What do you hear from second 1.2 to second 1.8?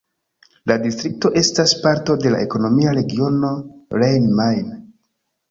estas